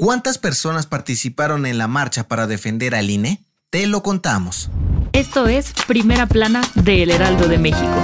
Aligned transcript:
¿Cuántas 0.00 0.38
personas 0.38 0.86
participaron 0.86 1.66
en 1.66 1.76
la 1.76 1.86
marcha 1.86 2.26
para 2.26 2.46
defender 2.46 2.94
al 2.94 3.10
INE? 3.10 3.44
Te 3.68 3.86
lo 3.86 4.02
contamos. 4.02 4.70
Esto 5.12 5.46
es 5.46 5.74
Primera 5.86 6.26
Plana 6.26 6.62
de 6.74 7.02
El 7.02 7.10
Heraldo 7.10 7.48
de 7.48 7.58
México. 7.58 8.02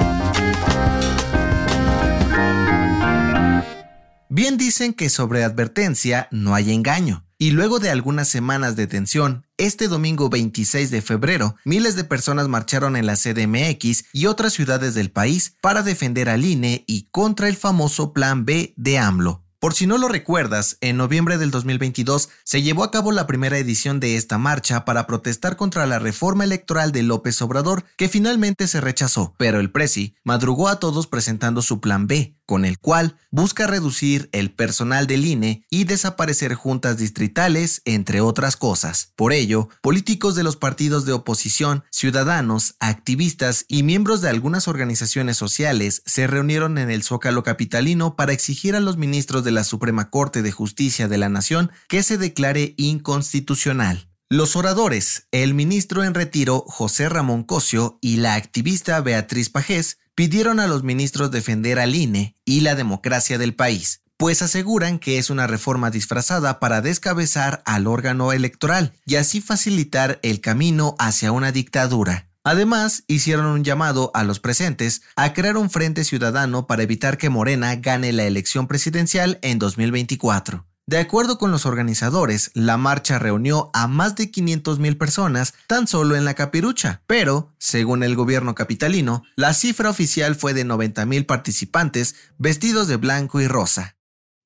Bien 4.28 4.58
dicen 4.58 4.92
que 4.92 5.08
sobre 5.08 5.42
advertencia 5.42 6.28
no 6.30 6.54
hay 6.54 6.74
engaño. 6.74 7.24
Y 7.38 7.52
luego 7.52 7.78
de 7.78 7.88
algunas 7.88 8.28
semanas 8.28 8.76
de 8.76 8.86
tensión, 8.86 9.46
este 9.56 9.88
domingo 9.88 10.28
26 10.28 10.90
de 10.90 11.00
febrero, 11.00 11.56
miles 11.64 11.96
de 11.96 12.04
personas 12.04 12.46
marcharon 12.46 12.96
en 12.96 13.06
la 13.06 13.16
CDMX 13.16 14.04
y 14.12 14.26
otras 14.26 14.52
ciudades 14.52 14.92
del 14.92 15.10
país 15.10 15.54
para 15.62 15.82
defender 15.82 16.28
al 16.28 16.44
INE 16.44 16.84
y 16.86 17.08
contra 17.10 17.48
el 17.48 17.56
famoso 17.56 18.12
Plan 18.12 18.44
B 18.44 18.74
de 18.76 18.98
AMLO. 18.98 19.45
Por 19.66 19.74
si 19.74 19.88
no 19.88 19.98
lo 19.98 20.06
recuerdas, 20.06 20.78
en 20.80 20.96
noviembre 20.96 21.38
del 21.38 21.50
2022 21.50 22.28
se 22.44 22.62
llevó 22.62 22.84
a 22.84 22.92
cabo 22.92 23.10
la 23.10 23.26
primera 23.26 23.58
edición 23.58 23.98
de 23.98 24.14
esta 24.14 24.38
marcha 24.38 24.84
para 24.84 25.08
protestar 25.08 25.56
contra 25.56 25.86
la 25.86 25.98
reforma 25.98 26.44
electoral 26.44 26.92
de 26.92 27.02
López 27.02 27.42
Obrador, 27.42 27.82
que 27.96 28.08
finalmente 28.08 28.68
se 28.68 28.80
rechazó, 28.80 29.34
pero 29.38 29.58
el 29.58 29.72
Presi 29.72 30.14
madrugó 30.22 30.68
a 30.68 30.78
todos 30.78 31.08
presentando 31.08 31.62
su 31.62 31.80
plan 31.80 32.06
B, 32.06 32.35
con 32.46 32.64
el 32.64 32.78
cual 32.78 33.16
busca 33.30 33.66
reducir 33.66 34.30
el 34.32 34.52
personal 34.52 35.06
del 35.06 35.24
INE 35.24 35.66
y 35.68 35.84
desaparecer 35.84 36.54
juntas 36.54 36.96
distritales, 36.96 37.82
entre 37.84 38.20
otras 38.20 38.56
cosas. 38.56 39.12
Por 39.16 39.32
ello, 39.32 39.68
políticos 39.82 40.34
de 40.36 40.44
los 40.44 40.56
partidos 40.56 41.04
de 41.04 41.12
oposición, 41.12 41.84
ciudadanos, 41.90 42.76
activistas 42.80 43.66
y 43.68 43.82
miembros 43.82 44.20
de 44.20 44.30
algunas 44.30 44.68
organizaciones 44.68 45.36
sociales 45.36 46.02
se 46.06 46.26
reunieron 46.26 46.78
en 46.78 46.90
el 46.90 47.02
Zócalo 47.02 47.42
Capitalino 47.42 48.16
para 48.16 48.32
exigir 48.32 48.76
a 48.76 48.80
los 48.80 48.96
ministros 48.96 49.44
de 49.44 49.50
la 49.50 49.64
Suprema 49.64 50.10
Corte 50.10 50.42
de 50.42 50.52
Justicia 50.52 51.08
de 51.08 51.18
la 51.18 51.28
Nación 51.28 51.70
que 51.88 52.02
se 52.02 52.16
declare 52.16 52.74
inconstitucional. 52.78 54.08
Los 54.28 54.56
oradores, 54.56 55.28
el 55.30 55.54
ministro 55.54 56.02
en 56.02 56.12
retiro 56.12 56.64
José 56.66 57.08
Ramón 57.08 57.44
Cosio 57.44 57.98
y 58.00 58.16
la 58.16 58.34
activista 58.34 59.00
Beatriz 59.00 59.50
Pajés 59.50 59.98
pidieron 60.16 60.60
a 60.60 60.66
los 60.66 60.82
ministros 60.82 61.30
defender 61.30 61.78
al 61.78 61.94
INE 61.94 62.36
y 62.46 62.60
la 62.60 62.74
democracia 62.74 63.36
del 63.36 63.54
país, 63.54 64.00
pues 64.16 64.40
aseguran 64.40 64.98
que 64.98 65.18
es 65.18 65.28
una 65.28 65.46
reforma 65.46 65.90
disfrazada 65.90 66.58
para 66.58 66.80
descabezar 66.80 67.62
al 67.66 67.86
órgano 67.86 68.32
electoral 68.32 68.94
y 69.04 69.16
así 69.16 69.42
facilitar 69.42 70.18
el 70.22 70.40
camino 70.40 70.96
hacia 70.98 71.32
una 71.32 71.52
dictadura. 71.52 72.30
Además, 72.44 73.04
hicieron 73.08 73.44
un 73.44 73.62
llamado 73.62 74.10
a 74.14 74.24
los 74.24 74.40
presentes 74.40 75.02
a 75.16 75.34
crear 75.34 75.58
un 75.58 75.68
frente 75.68 76.02
ciudadano 76.02 76.66
para 76.66 76.82
evitar 76.82 77.18
que 77.18 77.28
Morena 77.28 77.76
gane 77.76 78.12
la 78.12 78.24
elección 78.24 78.68
presidencial 78.68 79.38
en 79.42 79.58
2024. 79.58 80.64
De 80.88 80.98
acuerdo 80.98 81.36
con 81.36 81.50
los 81.50 81.66
organizadores, 81.66 82.52
la 82.54 82.76
marcha 82.76 83.18
reunió 83.18 83.70
a 83.74 83.88
más 83.88 84.14
de 84.14 84.30
500.000 84.30 84.96
personas 84.96 85.54
tan 85.66 85.88
solo 85.88 86.14
en 86.14 86.24
la 86.24 86.34
capirucha, 86.34 87.02
pero, 87.08 87.52
según 87.58 88.04
el 88.04 88.14
gobierno 88.14 88.54
capitalino, 88.54 89.24
la 89.34 89.52
cifra 89.52 89.90
oficial 89.90 90.36
fue 90.36 90.54
de 90.54 90.64
90.000 90.64 91.26
participantes 91.26 92.14
vestidos 92.38 92.86
de 92.86 92.98
blanco 92.98 93.40
y 93.40 93.48
rosa. 93.48 93.96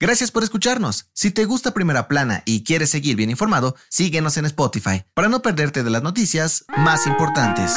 Gracias 0.01 0.31
por 0.31 0.43
escucharnos. 0.43 1.11
Si 1.13 1.31
te 1.31 1.45
gusta 1.45 1.75
Primera 1.75 2.09
Plana 2.09 2.43
y 2.47 2.65
quieres 2.65 2.89
seguir 2.89 3.17
bien 3.17 3.29
informado, 3.29 3.77
síguenos 3.91 4.39
en 4.39 4.47
Spotify 4.47 5.05
para 5.13 5.29
no 5.29 5.43
perderte 5.43 5.83
de 5.83 5.91
las 5.91 6.03
noticias 6.03 6.65
más 6.75 7.07
importantes. 7.07 7.75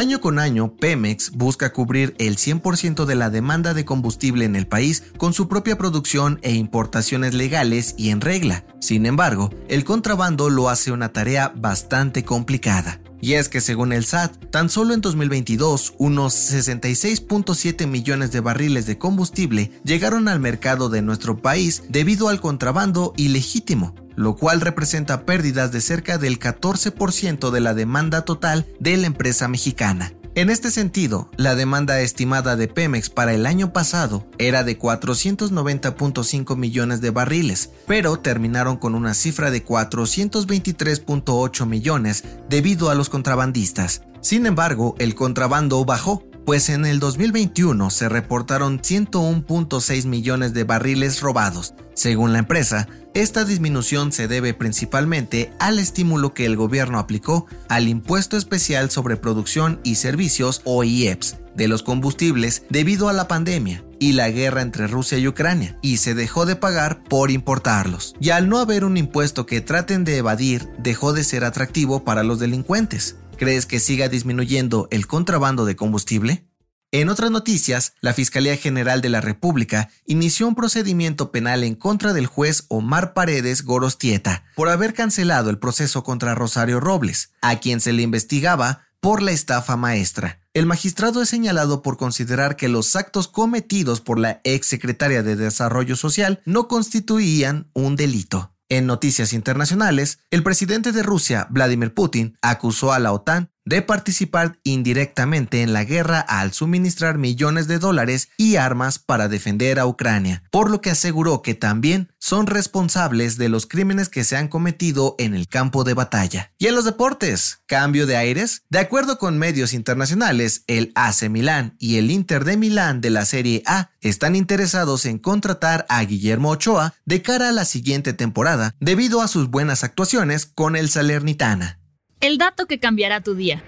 Año 0.00 0.18
con 0.22 0.38
año, 0.38 0.74
Pemex 0.76 1.32
busca 1.32 1.74
cubrir 1.74 2.14
el 2.16 2.38
100% 2.38 3.04
de 3.04 3.14
la 3.14 3.28
demanda 3.28 3.74
de 3.74 3.84
combustible 3.84 4.46
en 4.46 4.56
el 4.56 4.66
país 4.66 5.02
con 5.18 5.34
su 5.34 5.46
propia 5.46 5.76
producción 5.76 6.38
e 6.40 6.54
importaciones 6.54 7.34
legales 7.34 7.94
y 7.98 8.08
en 8.08 8.22
regla. 8.22 8.64
Sin 8.80 9.04
embargo, 9.04 9.50
el 9.68 9.84
contrabando 9.84 10.48
lo 10.48 10.70
hace 10.70 10.90
una 10.90 11.12
tarea 11.12 11.52
bastante 11.54 12.24
complicada. 12.24 12.98
Y 13.20 13.34
es 13.34 13.50
que 13.50 13.60
según 13.60 13.92
el 13.92 14.06
SAT, 14.06 14.50
tan 14.50 14.70
solo 14.70 14.94
en 14.94 15.02
2022, 15.02 15.92
unos 15.98 16.34
66.7 16.34 17.86
millones 17.86 18.32
de 18.32 18.40
barriles 18.40 18.86
de 18.86 18.96
combustible 18.96 19.70
llegaron 19.84 20.28
al 20.28 20.40
mercado 20.40 20.88
de 20.88 21.02
nuestro 21.02 21.42
país 21.42 21.82
debido 21.90 22.30
al 22.30 22.40
contrabando 22.40 23.12
ilegítimo, 23.18 23.94
lo 24.16 24.36
cual 24.36 24.60
representa 24.60 25.24
pérdidas 25.24 25.72
de 25.72 25.80
cerca 25.80 26.18
del 26.18 26.38
14% 26.38 27.50
de 27.50 27.60
la 27.60 27.74
demanda 27.74 28.22
total 28.22 28.66
de 28.78 28.96
la 28.96 29.06
empresa 29.06 29.48
mexicana. 29.48 30.12
En 30.36 30.48
este 30.48 30.70
sentido, 30.70 31.28
la 31.36 31.56
demanda 31.56 32.00
estimada 32.00 32.54
de 32.54 32.68
Pemex 32.68 33.10
para 33.10 33.34
el 33.34 33.46
año 33.46 33.72
pasado 33.72 34.28
era 34.38 34.62
de 34.62 34.78
490.5 34.78 36.56
millones 36.56 37.00
de 37.00 37.10
barriles, 37.10 37.70
pero 37.88 38.16
terminaron 38.16 38.76
con 38.76 38.94
una 38.94 39.14
cifra 39.14 39.50
de 39.50 39.64
423.8 39.64 41.66
millones 41.66 42.22
debido 42.48 42.90
a 42.90 42.94
los 42.94 43.08
contrabandistas. 43.08 44.02
Sin 44.20 44.46
embargo, 44.46 44.94
el 44.98 45.16
contrabando 45.16 45.84
bajó 45.84 46.30
pues 46.50 46.68
en 46.68 46.84
el 46.84 46.98
2021 46.98 47.90
se 47.90 48.08
reportaron 48.08 48.80
101.6 48.80 50.06
millones 50.06 50.52
de 50.52 50.64
barriles 50.64 51.20
robados. 51.20 51.74
Según 51.94 52.32
la 52.32 52.40
empresa, 52.40 52.88
esta 53.14 53.44
disminución 53.44 54.12
se 54.12 54.28
debe 54.28 54.54
principalmente 54.54 55.52
al 55.58 55.78
estímulo 55.78 56.32
que 56.32 56.46
el 56.46 56.56
gobierno 56.56 56.98
aplicó 56.98 57.46
al 57.68 57.88
Impuesto 57.88 58.36
Especial 58.36 58.90
sobre 58.90 59.16
Producción 59.16 59.80
y 59.82 59.96
Servicios 59.96 60.62
o 60.64 60.84
IEPS 60.84 61.38
de 61.56 61.66
los 61.66 61.82
combustibles 61.82 62.62
debido 62.70 63.08
a 63.08 63.12
la 63.12 63.26
pandemia 63.26 63.84
y 63.98 64.12
la 64.12 64.30
guerra 64.30 64.62
entre 64.62 64.86
Rusia 64.86 65.18
y 65.18 65.28
Ucrania, 65.28 65.76
y 65.82 65.98
se 65.98 66.14
dejó 66.14 66.46
de 66.46 66.56
pagar 66.56 67.02
por 67.04 67.30
importarlos. 67.30 68.14
Y 68.20 68.30
al 68.30 68.48
no 68.48 68.58
haber 68.58 68.84
un 68.84 68.96
impuesto 68.96 69.44
que 69.44 69.60
traten 69.60 70.04
de 70.04 70.16
evadir, 70.16 70.68
dejó 70.78 71.12
de 71.12 71.24
ser 71.24 71.44
atractivo 71.44 72.02
para 72.04 72.22
los 72.22 72.38
delincuentes. 72.38 73.16
¿Crees 73.36 73.66
que 73.66 73.80
siga 73.80 74.08
disminuyendo 74.08 74.88
el 74.90 75.06
contrabando 75.06 75.66
de 75.66 75.76
combustible? 75.76 76.44
En 76.92 77.08
otras 77.08 77.30
noticias, 77.30 77.94
la 78.00 78.14
Fiscalía 78.14 78.56
General 78.56 79.00
de 79.00 79.10
la 79.10 79.20
República 79.20 79.90
inició 80.06 80.48
un 80.48 80.56
procedimiento 80.56 81.30
penal 81.30 81.62
en 81.62 81.76
contra 81.76 82.12
del 82.12 82.26
juez 82.26 82.64
Omar 82.66 83.14
Paredes 83.14 83.62
Gorostieta 83.62 84.42
por 84.56 84.68
haber 84.68 84.92
cancelado 84.92 85.50
el 85.50 85.60
proceso 85.60 86.02
contra 86.02 86.34
Rosario 86.34 86.80
Robles, 86.80 87.30
a 87.42 87.60
quien 87.60 87.80
se 87.80 87.92
le 87.92 88.02
investigaba 88.02 88.88
por 88.98 89.22
la 89.22 89.30
estafa 89.30 89.76
maestra. 89.76 90.40
El 90.52 90.66
magistrado 90.66 91.22
es 91.22 91.28
señalado 91.28 91.80
por 91.80 91.96
considerar 91.96 92.56
que 92.56 92.68
los 92.68 92.96
actos 92.96 93.28
cometidos 93.28 94.00
por 94.00 94.18
la 94.18 94.40
ex 94.42 94.66
secretaria 94.66 95.22
de 95.22 95.36
Desarrollo 95.36 95.94
Social 95.94 96.42
no 96.44 96.66
constituían 96.66 97.70
un 97.72 97.94
delito. 97.94 98.52
En 98.68 98.86
noticias 98.86 99.32
internacionales, 99.32 100.18
el 100.30 100.42
presidente 100.42 100.90
de 100.90 101.04
Rusia, 101.04 101.46
Vladimir 101.50 101.94
Putin, 101.94 102.36
acusó 102.42 102.92
a 102.92 102.98
la 102.98 103.12
OTAN 103.12 103.50
de 103.64 103.82
participar 103.82 104.58
indirectamente 104.64 105.62
en 105.62 105.72
la 105.72 105.84
guerra 105.84 106.20
al 106.20 106.52
suministrar 106.52 107.18
millones 107.18 107.68
de 107.68 107.78
dólares 107.78 108.28
y 108.36 108.56
armas 108.56 108.98
para 108.98 109.28
defender 109.28 109.78
a 109.78 109.86
Ucrania, 109.86 110.42
por 110.50 110.70
lo 110.70 110.80
que 110.80 110.90
aseguró 110.90 111.42
que 111.42 111.54
también 111.54 112.12
son 112.18 112.46
responsables 112.46 113.38
de 113.38 113.48
los 113.48 113.66
crímenes 113.66 114.08
que 114.08 114.24
se 114.24 114.36
han 114.36 114.48
cometido 114.48 115.14
en 115.18 115.34
el 115.34 115.48
campo 115.48 115.84
de 115.84 115.94
batalla. 115.94 116.52
Y 116.58 116.66
en 116.66 116.74
los 116.74 116.84
deportes, 116.84 117.62
cambio 117.66 118.06
de 118.06 118.16
aires. 118.16 118.62
De 118.68 118.78
acuerdo 118.78 119.18
con 119.18 119.38
medios 119.38 119.72
internacionales, 119.72 120.64
el 120.66 120.92
AC 120.94 121.28
Milán 121.30 121.76
y 121.78 121.96
el 121.96 122.10
Inter 122.10 122.44
de 122.44 122.56
Milán 122.56 123.00
de 123.00 123.10
la 123.10 123.24
Serie 123.24 123.62
A 123.66 123.90
están 124.00 124.36
interesados 124.36 125.06
en 125.06 125.18
contratar 125.18 125.86
a 125.88 126.02
Guillermo 126.02 126.50
Ochoa 126.50 126.94
de 127.04 127.22
cara 127.22 127.48
a 127.48 127.52
la 127.52 127.64
siguiente 127.64 128.12
temporada 128.12 128.74
debido 128.80 129.22
a 129.22 129.28
sus 129.28 129.50
buenas 129.50 129.84
actuaciones 129.84 130.46
con 130.46 130.76
el 130.76 130.90
Salernitana. 130.90 131.79
El 132.20 132.36
dato 132.36 132.66
que 132.66 132.78
cambiará 132.78 133.22
tu 133.22 133.34
día. 133.34 133.64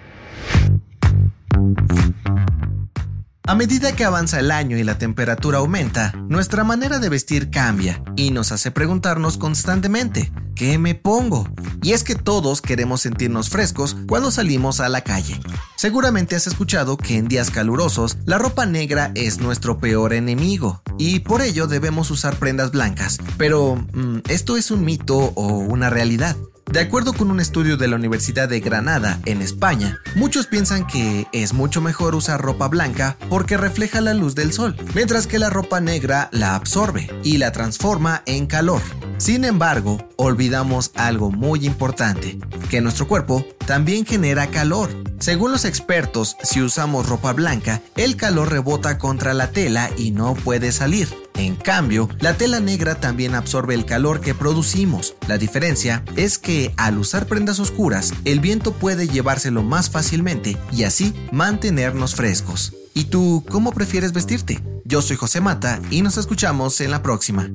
A 3.45 3.55
medida 3.55 3.97
que 3.97 4.05
avanza 4.05 4.39
el 4.41 4.51
año 4.51 4.77
y 4.77 4.85
la 4.85 4.99
temperatura 4.99 5.59
aumenta, 5.59 6.13
nuestra 6.29 6.63
manera 6.63 6.99
de 6.99 7.09
vestir 7.09 7.51
cambia 7.51 8.03
y 8.15 8.31
nos 8.31 8.53
hace 8.53 8.71
preguntarnos 8.71 9.39
constantemente, 9.39 10.31
¿qué 10.55 10.79
me 10.79 10.95
pongo? 10.95 11.49
Y 11.83 11.93
es 11.93 12.05
que 12.05 12.15
todos 12.15 12.61
queremos 12.61 13.01
sentirnos 13.01 13.49
frescos 13.49 13.97
cuando 14.07 14.31
salimos 14.31 14.81
a 14.81 14.89
la 14.91 15.01
calle. 15.01 15.41
Seguramente 15.77 16.37
has 16.37 16.47
escuchado 16.47 16.99
que 16.99 17.17
en 17.17 17.29
días 17.29 17.51
calurosos 17.51 18.19
la 18.27 18.37
ropa 18.37 18.67
negra 18.67 19.13
es 19.15 19.39
nuestro 19.39 19.81
peor 19.81 20.13
enemigo 20.13 20.83
y 20.99 21.21
por 21.21 21.41
ello 21.41 21.67
debemos 21.67 22.11
usar 22.11 22.37
prendas 22.37 22.71
blancas. 22.71 23.19
Pero, 23.39 23.77
mm, 23.93 24.19
¿esto 24.29 24.59
es 24.59 24.71
un 24.71 24.85
mito 24.85 25.17
o 25.17 25.47
una 25.47 25.89
realidad? 25.89 26.37
De 26.71 26.81
acuerdo 26.81 27.13
con 27.13 27.31
un 27.31 27.41
estudio 27.41 27.77
de 27.77 27.87
la 27.87 27.97
Universidad 27.97 28.49
de 28.49 28.61
Granada, 28.61 29.21
en 29.27 29.43
España, 29.43 30.01
muchos 30.15 30.47
piensan 30.47 30.87
que 30.87 31.27
es 31.33 31.53
mucho 31.53 31.83
mejor 31.83 32.15
usar 32.15 32.41
ropa 32.41 32.69
blanca 32.69 33.19
porque 33.29 33.57
refleja 33.57 34.01
la 34.01 34.15
luz 34.15 34.35
del 34.35 34.53
sol, 34.53 34.75
mientras 34.95 35.27
que 35.27 35.39
la 35.39 35.51
ropa 35.51 35.81
negra 35.81 36.29
la 36.33 36.55
absorbe 36.55 37.11
y 37.23 37.37
la 37.37 37.53
transforma 37.53 38.23
en 38.25 38.47
calor. 38.47 38.81
Sin 39.19 39.45
embargo, 39.45 40.09
olvidamos 40.17 40.93
algo 40.95 41.31
muy 41.31 41.67
importante, 41.67 42.39
que 42.71 42.81
nuestro 42.81 43.07
cuerpo 43.07 43.45
también 43.67 44.07
genera 44.07 44.47
calor. 44.49 44.91
Según 45.21 45.53
los 45.53 45.65
expertos, 45.65 46.37
si 46.43 46.63
usamos 46.63 47.09
ropa 47.09 47.33
blanca, 47.33 47.83
el 47.97 48.17
calor 48.17 48.51
rebota 48.51 48.99
contra 48.99 49.35
la 49.35 49.51
tela 49.51 49.91
y 49.97 50.11
no 50.11 50.35
puede 50.35 50.73
salir. 50.73 51.22
En 51.37 51.57
cambio, 51.57 52.09
la 52.21 52.35
tela 52.35 52.61
negra 52.61 52.97
también 52.97 53.35
absorbe 53.35 53.75
el 53.75 53.85
calor 53.85 54.21
que 54.21 54.35
producimos. 54.35 55.17
La 55.29 55.39
diferencia 55.39 56.05
es 56.17 56.39
que 56.39 56.73
al 56.77 56.99
usar 56.99 57.27
prendas 57.27 57.59
oscuras, 57.59 58.13
el 58.25 58.41
viento 58.41 58.73
puede 58.73 59.09
llevárselo 59.09 59.63
más 59.63 59.91
fácilmente 59.91 60.57
y 60.71 60.85
así 60.85 61.15
mantenernos 61.33 62.15
frescos. 62.15 62.75
¿Y 62.95 63.05
tú 63.05 63.45
cómo 63.51 63.73
prefieres 63.73 64.13
vestirte? 64.13 64.63
Yo 64.85 65.01
soy 65.01 65.17
José 65.17 65.41
Mata 65.41 65.81
y 65.91 66.03
nos 66.03 66.19
escuchamos 66.19 66.81
en 66.81 66.91
la 66.91 67.03
próxima. 67.03 67.51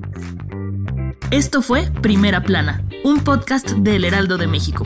Esto 1.30 1.62
fue 1.62 1.92
Primera 2.02 2.44
Plana, 2.44 2.84
un 3.04 3.20
podcast 3.20 3.72
del 3.72 4.06
Heraldo 4.06 4.38
de 4.38 4.48
México. 4.48 4.86